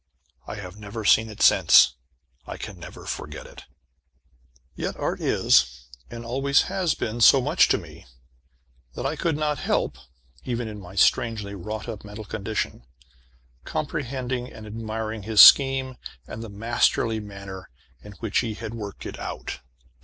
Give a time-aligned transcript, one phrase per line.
[0.47, 1.93] I have never seen it since.
[2.47, 3.65] I can never forget it.
[4.75, 8.07] Yet art is, and always has been, so much to me,
[8.95, 9.99] that I could not help,
[10.43, 12.83] even in my strangely wrought up mental condition,
[13.63, 17.69] comprehending and admiring his scheme and the masterly manner
[18.03, 19.59] in which he had worked it out.